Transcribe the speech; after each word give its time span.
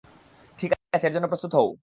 ঠিক 0.59 0.71
আছে, 0.93 1.05
এর 1.07 1.13
জন্য 1.13 1.27
প্রস্তুত 1.27 1.51
হও। 1.55 1.71